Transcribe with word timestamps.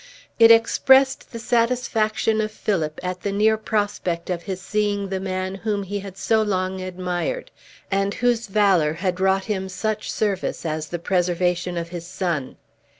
It 0.39 0.49
expressed 0.49 1.31
the 1.31 1.37
satisfaction 1.37 2.41
of 2.41 2.51
Philip 2.51 2.99
at 3.03 3.21
the 3.21 3.31
near 3.31 3.55
prospect 3.55 4.31
of 4.31 4.41
his 4.41 4.59
seeing 4.59 5.09
the 5.09 5.19
man 5.19 5.53
whom 5.53 5.83
he 5.83 5.99
had 5.99 6.17
so 6.17 6.41
long 6.41 6.81
admired, 6.81 7.51
and 7.91 8.15
whose 8.15 8.47
valor 8.47 8.93
had 8.93 9.19
wrought 9.19 9.45
him 9.45 9.69
such 9.69 10.11
service 10.11 10.65
as 10.65 10.87
the 10.87 10.97
preservation 10.97 11.77
of 11.77 11.89
his 11.89 12.07
son. 12.07 12.57